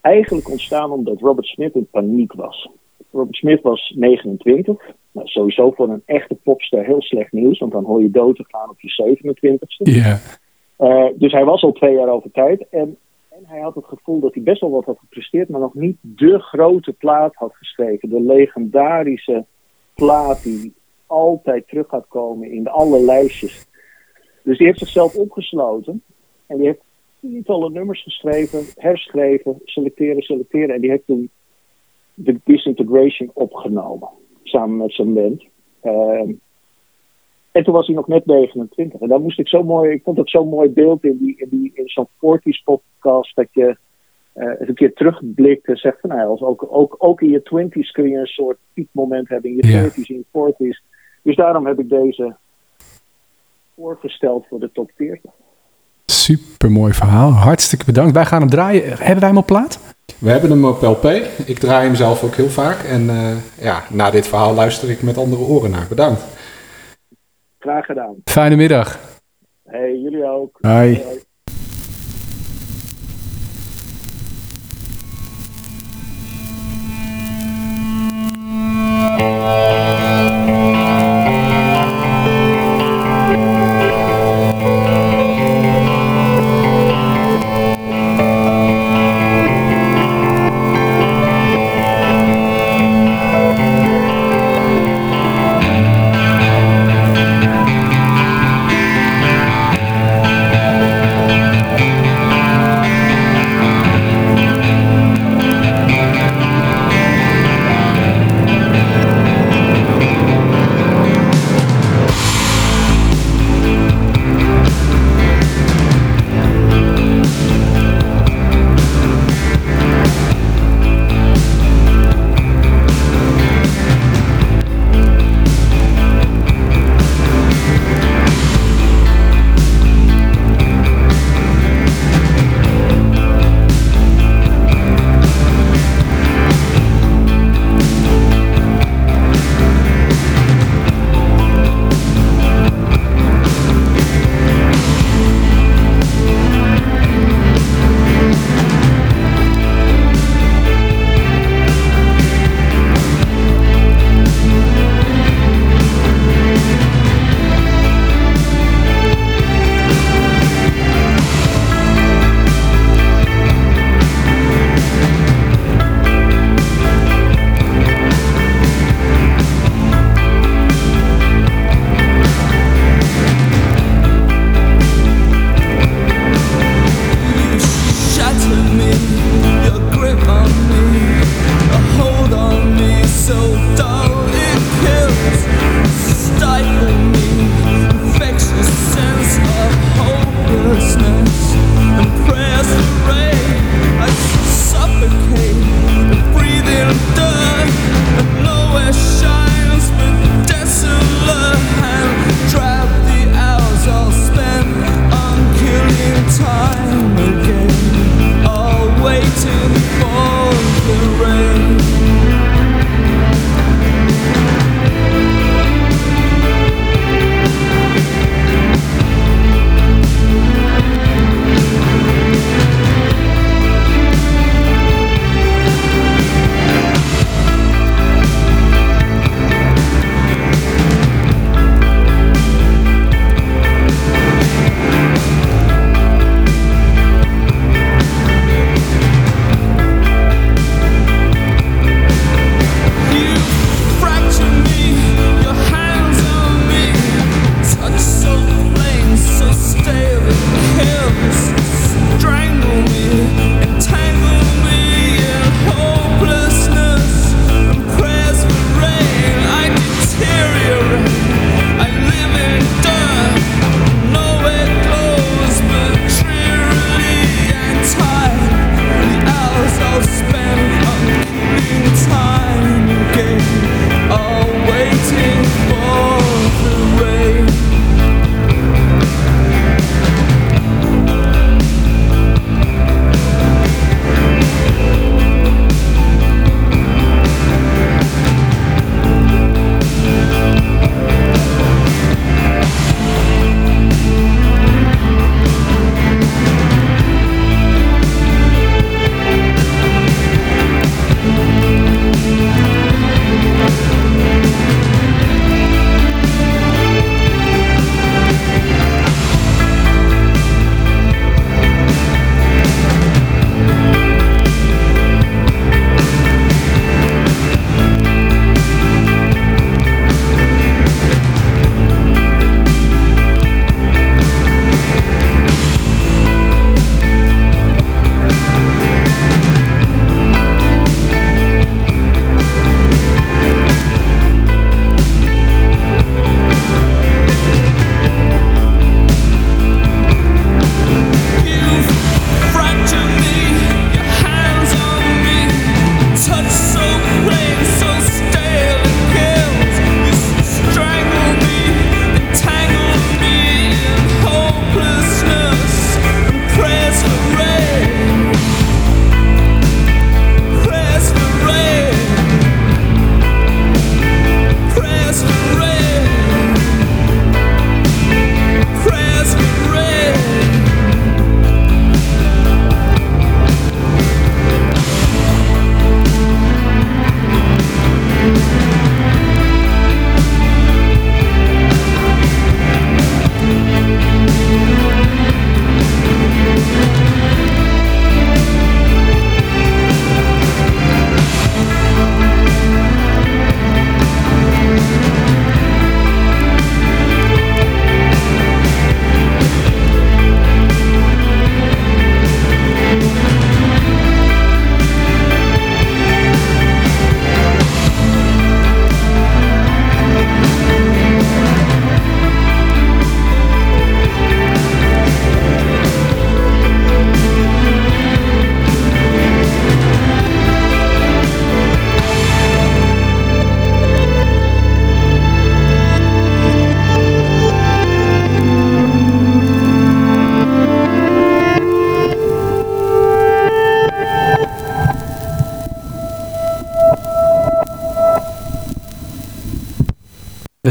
[0.00, 2.70] eigenlijk ontstaan omdat Robert Smith in paniek was.
[3.12, 4.82] Robert Smith was 29.
[5.12, 8.44] Nou, sowieso voor een echte popster heel slecht nieuws, want dan hoor je dood te
[8.48, 9.92] gaan op je 27ste.
[9.94, 10.20] Ja.
[10.76, 12.68] Eh, dus hij was al twee jaar over tijd.
[12.70, 12.96] En,
[13.36, 15.96] en hij had het gevoel dat hij best wel wat had gepresteerd, maar nog niet
[16.00, 18.08] de grote plaat had geschreven.
[18.08, 19.44] De legendarische
[19.94, 20.74] plaat die
[21.06, 23.66] altijd terug gaat komen in alle lijstjes.
[24.42, 26.02] Dus die heeft zichzelf opgesloten.
[26.46, 26.80] En die heeft
[27.20, 30.74] tientallen nummers geschreven, herschreven, selecteren, selecteren.
[30.74, 31.30] En die heeft toen
[32.14, 34.08] de Disintegration opgenomen.
[34.42, 35.44] Samen met zijn band.
[35.80, 36.32] Ehm,
[37.54, 39.00] en toen was hij nog net 29.
[39.00, 41.48] En dan moest ik zo mooi, ik vond het zo'n mooi beeld in, die, in,
[41.50, 43.36] die, in zo'n 40s podcast.
[43.36, 43.76] Dat je
[44.32, 47.40] eh, een keer terugblikt en zegt van nou, ja, als ook, ook, ook in je
[47.40, 49.50] 20s kun je een soort piekmoment hebben.
[49.50, 49.88] In je Ja.
[49.88, 50.82] 30s, in je 40s.
[51.22, 52.36] Dus daarom heb ik deze
[53.76, 55.30] voorgesteld voor de top 40.
[56.06, 57.30] Super mooi verhaal.
[57.30, 58.12] Hartstikke bedankt.
[58.12, 58.82] Wij gaan hem draaien.
[58.88, 59.94] Hebben wij hem op plaat?
[60.18, 61.04] We hebben hem op LP.
[61.46, 62.82] Ik draai hem zelf ook heel vaak.
[62.82, 65.86] En eh, ja, na dit verhaal luister ik met andere oren naar.
[65.88, 66.32] Bedankt.
[67.64, 68.16] Graag gedaan.
[68.24, 68.98] Fijne middag.
[69.64, 70.58] Hey, jullie ook.
[70.60, 71.02] Hoi.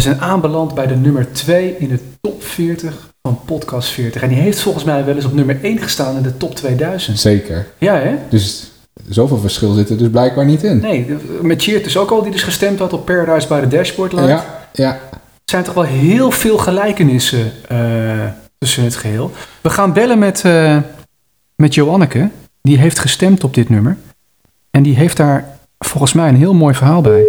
[0.04, 4.22] Zijn aanbeland bij de nummer 2 in de top 40 van Podcast 40.
[4.22, 7.20] En die heeft volgens mij wel eens op nummer 1 gestaan in de top 2000.
[7.20, 7.68] Zeker.
[7.78, 8.16] Ja, hè?
[8.30, 8.72] Dus
[9.10, 10.80] zoveel verschil zit er dus blijkbaar niet in.
[10.80, 14.14] Nee, met Cheert dus ook al, die dus gestemd had op Paradise by the Dashboard
[14.14, 14.28] Live.
[14.28, 15.00] Ja, ja.
[15.14, 17.78] Er zijn toch wel heel veel gelijkenissen eh,
[18.58, 19.32] tussen het geheel.
[19.62, 20.78] We gaan bellen met, eh
[21.56, 22.30] met Joanneke.
[22.62, 23.98] Die heeft gestemd op dit nummer.
[24.72, 27.24] En die heeft daar volgens mij een heel mooi verhaal bij.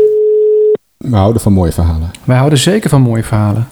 [1.11, 2.11] We houden van mooie verhalen.
[2.25, 3.69] Wij houden zeker van mooie verhalen.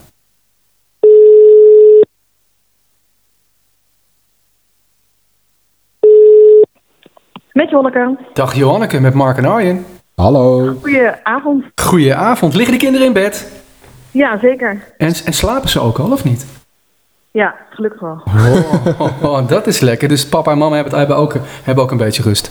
[7.53, 8.17] Met Jonneke.
[8.33, 9.85] Dag Joanneke met Mark en Arjen.
[10.15, 10.75] Hallo.
[10.81, 11.65] Goedenavond.
[11.75, 12.55] Goedenavond.
[12.55, 13.63] Liggen de kinderen in bed?
[14.11, 14.95] Ja, zeker.
[14.97, 16.47] En, en slapen ze ook al of niet?
[17.31, 18.23] Ja, gelukkig wel.
[18.99, 20.09] Oh, oh, dat is lekker.
[20.09, 22.51] Dus papa en mama hebben, hebben, ook, hebben ook een beetje rust.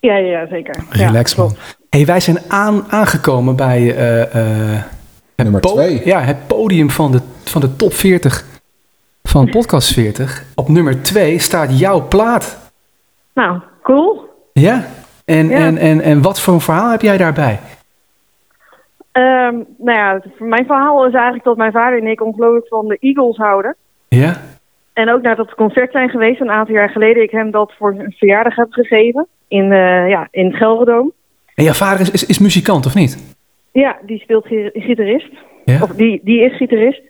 [0.00, 0.84] Ja, ja, ja zeker.
[0.90, 1.56] Relax man.
[1.90, 4.82] Hey, wij zijn aan, aangekomen bij eh, eh,
[5.36, 6.00] het, Nummer po- twee.
[6.04, 8.44] Ja, het podium van de, van de top 40
[9.22, 10.42] van Podcast 40.
[10.54, 12.72] Op nummer 2 staat jouw plaat.
[13.34, 14.28] Nou, cool.
[14.52, 14.84] Ja?
[15.24, 15.56] En, Ja.
[15.58, 17.58] En, en, en wat voor een verhaal heb jij daarbij?
[19.12, 22.96] Ehm, nou ja, mijn verhaal is eigenlijk dat mijn vader en ik ongelooflijk van de
[23.00, 23.76] Eagles houden.
[24.08, 24.36] Ja?
[24.92, 27.22] En ook naar dat concert zijn geweest een aantal jaar geleden.
[27.22, 31.12] Ik hem dat voor een verjaardag heb gegeven in, eh ja, in het Gelredome.
[31.60, 33.36] En jouw vader is, is, is muzikant of niet?
[33.72, 35.28] Ja, die speelt gi- gitarist.
[35.64, 35.82] Ja?
[35.82, 37.02] Of die, die is gitarist.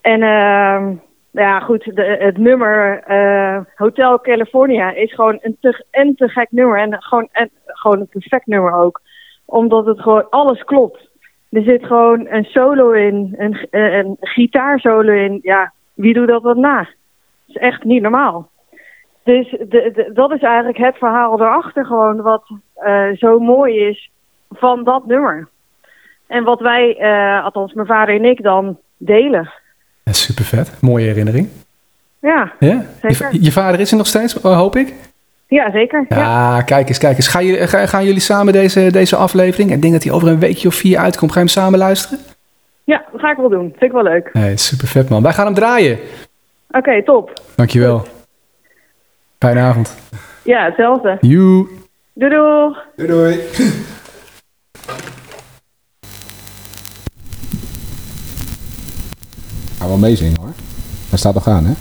[0.00, 0.94] En ehm,
[1.30, 6.46] ja, goed, de, het nummer eh, Hotel California is gewoon een te, en te gek
[6.50, 6.78] nummer.
[6.80, 9.00] En gewoon, en gewoon een perfect nummer ook.
[9.44, 11.08] Omdat het gewoon alles klopt.
[11.50, 15.38] Er zit gewoon een solo in, een, een gitaarsolo in.
[15.42, 16.76] Ja, wie doet dat wat na?
[16.78, 16.88] Dat
[17.46, 18.50] is echt niet normaal.
[19.26, 22.42] Dus de, de- dat is eigenlijk het verhaal erachter gewoon wat
[22.74, 24.10] eh, zo mooi is
[24.50, 25.48] van dat nummer.
[26.26, 29.50] En wat wij, eh, althans mijn vader en ik dan, delen.
[30.02, 30.72] Ja, super vet.
[30.80, 31.48] Mooie herinnering.
[32.20, 32.84] Ja, Ja?
[33.02, 33.28] Zeker.
[33.32, 34.94] Je, je vader is er nog steeds, eh, hoop ik?
[35.48, 36.04] ja zeker.
[36.08, 36.16] Ja.
[36.18, 37.28] Ja, kijk eens, kijk eens.
[37.28, 39.72] Gaan jullie, ga- gaan jullie samen deze, deze aflevering?
[39.72, 41.32] Ik denk dat die over een weekje of vier uitkomt.
[41.32, 42.18] Ga je hem samen luisteren?
[42.84, 43.68] ja, dat ga ik wel doen.
[43.68, 44.30] Vind ik wel leuk.
[44.32, 45.22] Nee, super vet man.
[45.22, 45.98] Wij gaan hem draaien.
[46.70, 47.32] Oké, top.
[47.56, 48.06] Dankjewel.
[49.38, 49.94] Fijne avond.
[50.42, 51.18] Ja, hetzelfde.
[51.20, 51.66] Joe.
[52.14, 52.76] Doei doei.
[52.96, 53.40] Doei doei.
[59.78, 60.52] Ga wel meezingen hoor.
[61.08, 61.72] Hij staat nog aan hè?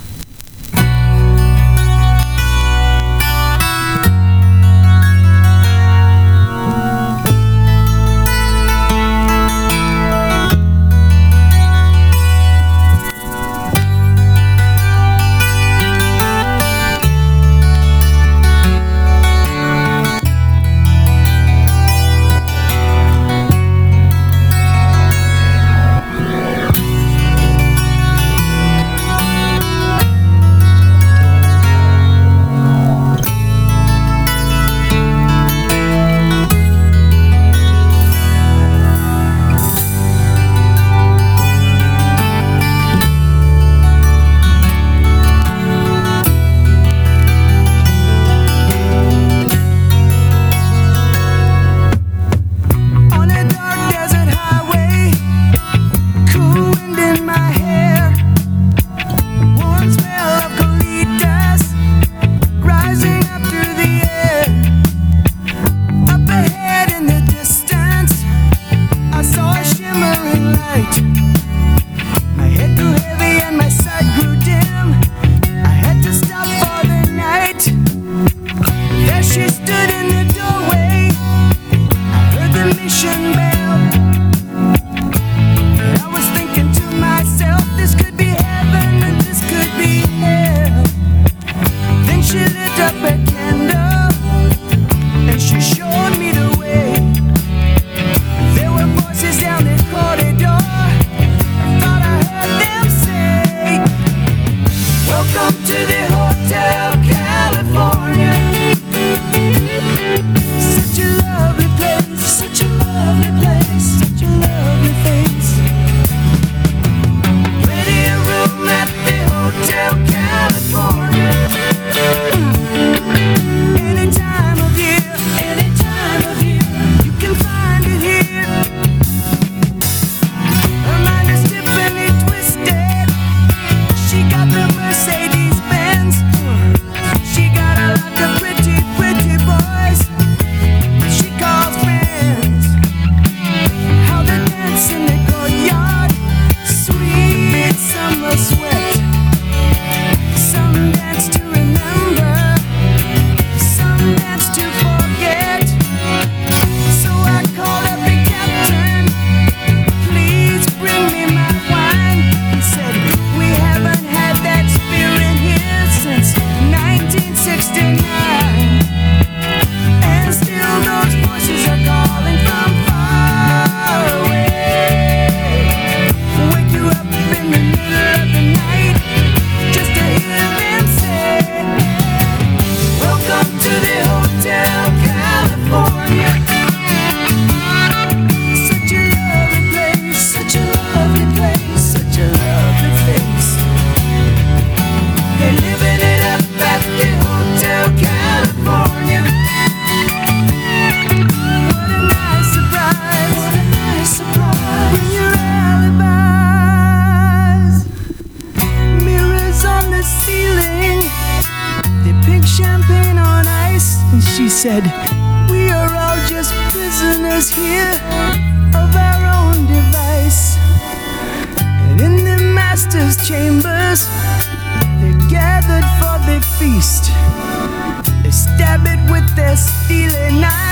[229.35, 230.64] this feeling I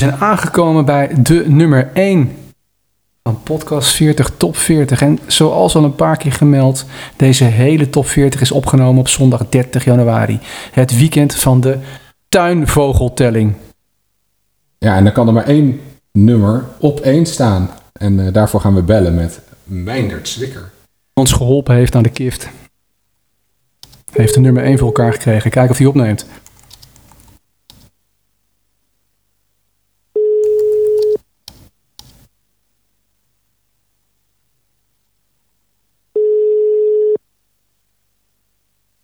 [0.00, 2.36] zijn aangekomen bij de nummer 1
[3.22, 5.02] van podcast 40 top 40.
[5.02, 6.84] En zoals al een paar keer gemeld,
[7.16, 10.38] deze hele top 40 is opgenomen op zondag 30 januari.
[10.72, 11.78] Het weekend van de
[12.28, 13.54] tuinvogeltelling.
[14.78, 15.80] Ja, en dan kan er maar één
[16.12, 17.70] nummer op één staan.
[17.92, 20.70] En eh, daarvoor gaan we bellen met Meindert Zwikker.
[21.14, 22.48] Ons geholpen heeft aan de kift.
[24.12, 25.50] Heeft de nummer 1 voor elkaar gekregen.
[25.50, 26.26] Kijken of hij opneemt.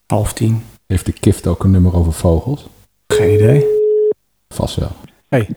[0.07, 0.63] Half tien.
[0.87, 2.67] Heeft de kift ook een nummer over vogels?
[3.07, 3.65] Geen idee.
[4.49, 4.91] Vast wel.
[5.29, 5.49] Hey.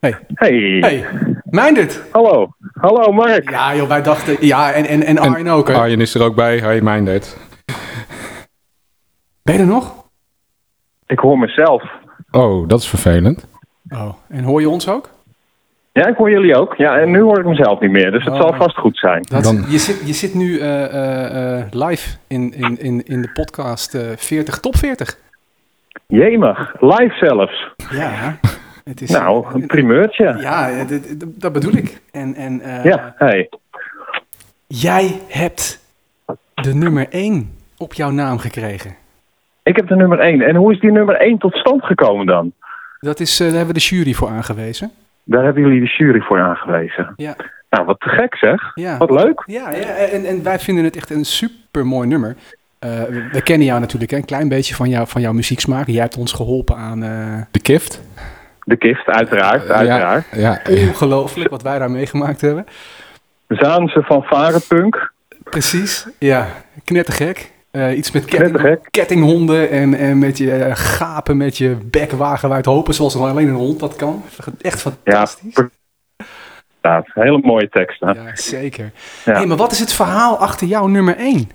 [0.00, 0.18] Hey.
[0.34, 0.78] Hey.
[0.80, 1.06] Hey.
[1.44, 2.02] Meindert.
[2.12, 2.48] Hallo.
[2.72, 3.50] Hallo Mark.
[3.50, 4.36] Ja joh, wij dachten...
[4.46, 5.74] Ja, en, en, en Arjen ook hè.
[5.74, 6.72] Arjen is er ook bij.
[6.72, 7.36] Hi Meindert.
[9.42, 10.04] Ben je er nog?
[11.06, 11.82] Ik hoor mezelf.
[12.30, 13.46] Oh, dat is vervelend.
[13.88, 14.14] Oh.
[14.28, 15.10] En hoor je ons ook?
[15.92, 16.74] Ja, ik hoor jullie ook.
[16.74, 18.40] Ja, en nu hoor ik mezelf niet meer, dus het Oh.
[18.40, 19.22] zal vast goed zijn.
[19.28, 23.30] Dat, je, zit, je zit nu eh, eh, eh, live in, in, in, in de
[23.32, 25.18] podcast eh 40, top 40.
[26.06, 27.68] Jemig, live zelfs.
[27.90, 28.38] Ja,
[28.84, 29.10] het is...
[29.10, 30.36] Nou, een primeurtje.
[30.40, 30.84] Ja,
[31.36, 32.00] dat- bedoel ik.
[32.12, 33.48] En, en eh, Ja, hey.
[34.66, 35.80] jij hebt
[36.54, 38.94] de nummer 1 op jouw naam gekregen.
[39.62, 40.40] Ik heb de nummer 1.
[40.40, 42.52] En hoe is die nummer 1 tot stand gekomen dan?
[43.00, 44.90] Dat is, eh, daar hebben we de jury voor aangewezen.
[45.30, 47.12] Daar hebben jullie de jury voor aangewezen.
[47.16, 47.36] Ja.
[47.70, 48.70] Nou, wat te gek zeg.
[48.74, 48.96] Ja.
[48.96, 49.42] Wat leuk.
[49.46, 52.36] Ja, ja en, en wij vinden het echt een super mooi nummer.
[52.78, 52.90] Eh,
[53.32, 55.86] we, kennen jou natuurlijk hè, een klein beetje van, jou, van jouw muzieksmaak.
[55.86, 57.02] Jij hebt ons geholpen aan...
[57.02, 58.02] eh, De kift?
[58.64, 59.70] De kift, uiteraard.
[59.70, 60.24] uiteraard.
[60.32, 62.66] Ja, Ongelooflijk wat wij daar meegemaakt hebben.
[63.48, 65.12] Zaanse van Varenpunk.
[65.42, 66.46] Precies, ja.
[66.84, 67.50] Knettergek.
[67.78, 72.64] Eh, iets met ketting, kettinghonden en, en met je eh, gapen met je bek wagenwijd
[72.64, 74.22] hopen, zoals alleen een hond dat kan.
[74.60, 75.62] Echt fantastisch.
[76.82, 78.14] Ja, hele mooie teksten.
[78.14, 78.90] Ja, zeker.
[79.24, 79.32] Ja.
[79.32, 81.50] Hey, maar wat is het verhaal achter jouw nummer 1?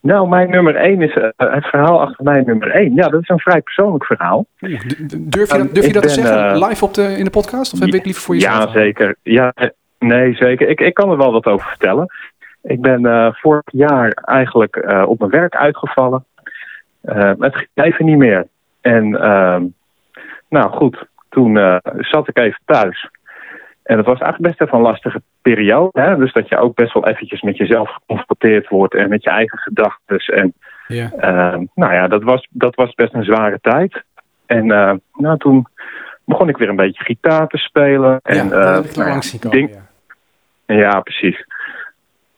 [0.00, 2.94] Nou, mijn nummer 1 is eh, het verhaal achter mijn nummer 1.
[2.94, 4.46] Ja, dat is een vrij persoonlijk verhaal.
[4.58, 7.72] Durf je dat, durf je ik dat te zeggen live op de, in de podcast?
[7.72, 8.64] Of heb je het liever voor jezelf?
[8.64, 9.16] Ja, zeker.
[9.22, 9.54] Ja,
[9.98, 10.68] nee, zeker.
[10.68, 12.10] Ik, ik kan er wel wat over vertellen.
[12.62, 16.24] Ik ben eh, vorig jaar eigenlijk eh, op mijn werk uitgevallen.
[17.00, 18.46] Eh, het ging even niet meer.
[18.80, 19.64] En ehm,
[20.48, 23.08] nou goed, toen zat ik even thuis.
[23.82, 26.00] En het was eigenlijk best even een lastige periode.
[26.00, 26.16] Hè?
[26.16, 29.58] Dus dat je ook best wel eventjes met jezelf geconfronteerd wordt en met je eigen
[29.58, 30.18] gedachten.
[30.18, 30.54] En
[30.86, 31.10] Ja.
[31.16, 34.02] Ehm, nou ja, dat was, dat was best een zware tijd.
[34.46, 34.66] En
[35.12, 35.66] nou, toen
[36.24, 38.20] begon ik weer een beetje gitaar te spelen.
[38.22, 39.58] En, ja, dat heb ik nou ja, zien komen.
[39.58, 39.78] ding-
[40.66, 41.44] ja, precies.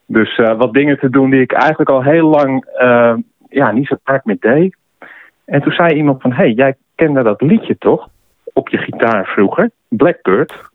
[0.05, 3.13] Dus eh, wat dingen te doen die ik eigenlijk al heel lang eh,
[3.49, 4.75] ja, niet zo vaak meer deed.
[5.45, 8.09] En toen zei iemand van, hé, hey, jij kende dat liedje toch?
[8.53, 10.71] Op je gitaar vroeger, Blackbird.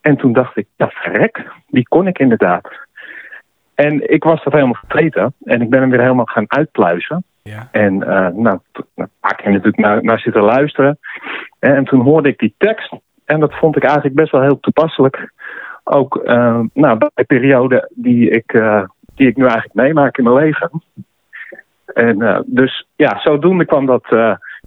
[0.00, 2.68] En toen dacht ik, ja verrek, die kon ik inderdaad.
[3.74, 5.34] En ik was dat helemaal vergeten.
[5.44, 7.24] En ik ben hem weer helemaal gaan uitpluizen.
[7.42, 7.68] Ja.
[7.70, 8.60] En eh, nou, nou,
[8.94, 10.98] een paar keer natuurlijk naar, naar zitten luisteren.
[11.58, 12.92] En, en toen hoorde ik die tekst.
[13.24, 15.32] En dat vond ik eigenlijk best wel heel toepasselijk.
[15.88, 18.82] Ook eh, nou, bij de periode die ik, eh,
[19.14, 20.82] die ik nu eigenlijk meemaak in mijn leven.
[21.86, 24.06] En eh, dus ja, zodoende kwam dat,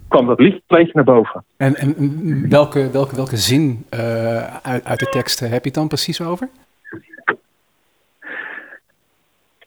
[0.08, 1.44] kwam dat beetje naar boven.
[1.56, 1.94] En, en
[2.48, 3.86] welke, welke, welke zin
[4.62, 6.48] uit, uit de tekst heb je het dan precies over?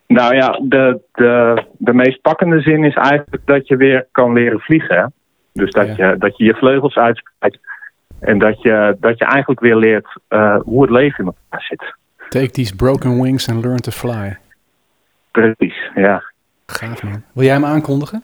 [0.08, 4.60] Nou ja, de, de, de meest pakkende zin is eigenlijk dat je weer kan leren
[4.60, 4.97] vliegen.
[4.97, 5.06] Hè?
[5.54, 7.60] Dus dat, je, dat je je vleugels uitspreidt.
[8.24, 11.96] En dat je, dat je eigenlijk weer leert eh, hoe het leven in elkaar zit.
[12.30, 14.38] Take these broken wings and learn to fly.
[15.32, 16.24] Precies, ja.
[16.66, 17.24] Gaaf man.
[17.34, 18.24] Wil jij hem aankondigen?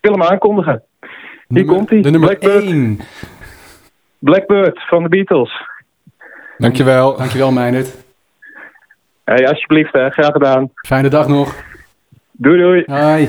[0.00, 0.82] Ik wil hem aankondigen.
[1.00, 1.08] Hier
[1.48, 2.00] Nummer- komt hij.
[2.02, 2.64] de nummer Blackbird.
[2.64, 3.00] één.
[4.18, 5.62] Blackbird van de Beatles.
[6.58, 7.16] Dankjewel.
[7.16, 8.04] Dankjewel Meijnerd.
[9.24, 10.10] Hey, alsjeblieft, hè.
[10.10, 10.70] graag gedaan.
[10.74, 11.54] Fijne dag nog.
[12.32, 12.82] Doei doei.
[12.86, 13.28] Hoi.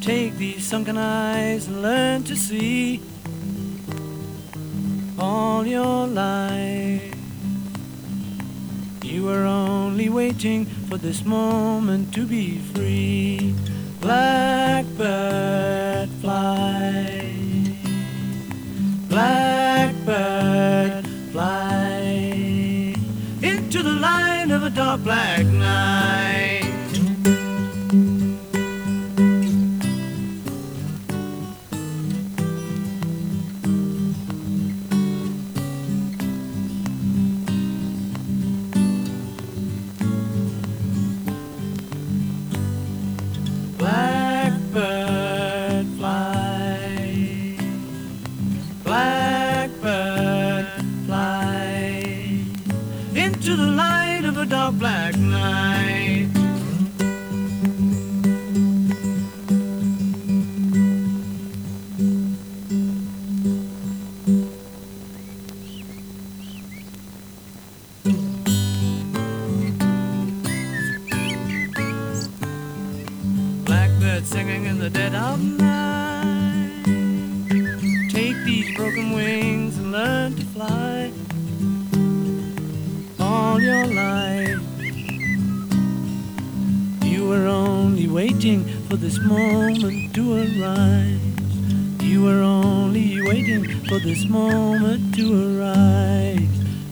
[0.00, 3.02] Take these sunken eyes and learn to see
[5.18, 7.14] all your life.
[9.02, 13.54] You were only waiting for this moment to be free.
[14.00, 14.88] Blackbird
[16.20, 17.34] fly.
[19.08, 22.94] Blackbird fly
[23.42, 26.37] into the light of a dark black night.
[88.28, 91.18] Waiting for this moment to arise.
[92.02, 96.48] You were only waiting for this moment to arise.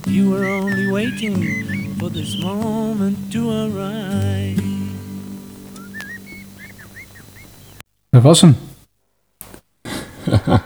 [0.06, 4.62] You were only waiting for this moment to arise.
[8.10, 8.56] Dat was hem.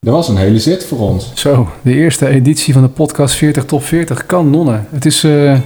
[0.00, 1.32] Dat was een hele zit voor ons.
[1.34, 4.86] Zo, de eerste editie van de podcast 40 Top 40 kan nonnen.
[4.90, 5.60] Het is eh,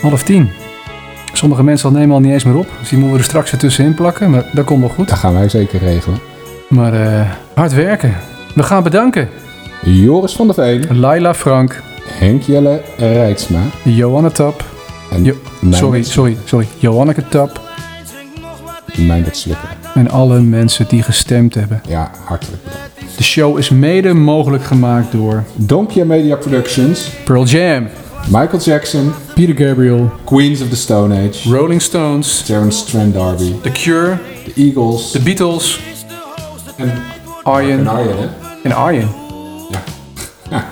[0.00, 0.61] half tien.
[1.42, 2.66] Sommige mensen al nemen al niet eens meer op.
[2.80, 4.30] Dus die moeten we er straks weer tussenin plakken.
[4.30, 5.08] Maar dat komt wel goed.
[5.08, 6.18] Dat gaan wij zeker regelen.
[6.68, 8.14] Maar eh, hard werken.
[8.54, 9.28] We gaan bedanken.
[9.84, 13.60] Joris van der Veen, Laila Frank, Henk Jelle Rijtsma.
[13.82, 14.64] Johanna Tap.
[15.22, 15.34] Jo-
[15.70, 16.66] sorry, sorry, sorry.
[16.78, 17.60] Johanneke Tap.
[18.96, 19.68] Meindert Slikker.
[19.94, 21.82] En alle mensen die gestemd hebben.
[21.88, 23.16] Ja, hartelijk bedankt.
[23.16, 27.86] De show is mede mogelijk gemaakt door Donkey Media Productions, Pearl Jam,
[28.30, 33.70] Michael Jackson, Peter Gabriel, Queens of the Stone Age, Rolling Stones, Terence Trent D'Arby, The
[33.70, 35.80] Cure, The Eagles The Beatles
[36.76, 36.92] en
[37.42, 37.78] Arjen.
[37.78, 38.26] en Arjen, hè?
[38.62, 39.08] en Arjen.
[39.70, 39.82] Ja.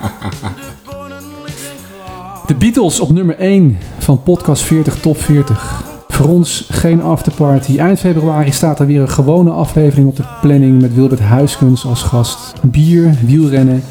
[2.47, 5.83] De Beatles op nummer 1 van podcast 40 Top 40.
[6.07, 7.77] Voor ons geen afterparty.
[7.77, 12.03] Eind februari staat er weer een gewone aflevering op de planning met Wilbert Huiskens als
[12.03, 12.53] gast.
[12.61, 13.83] Bier, wielrennen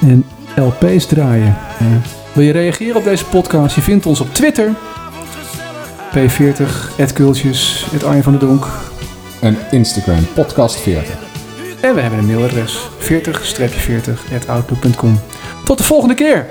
[0.00, 0.24] en
[0.56, 1.56] LP's draaien.
[1.78, 1.86] Eh,
[2.34, 3.74] wil je reageren op deze podcast?
[3.74, 4.70] Je vindt ons op Twitter.
[6.16, 8.66] P40, Kultjes, Arjen van der Donk.
[9.40, 11.14] En Instagram, podcast 40.
[11.80, 15.20] En we hebben een mailadres 40-40 outlook.com.
[15.64, 16.46] Tot de volgende keer!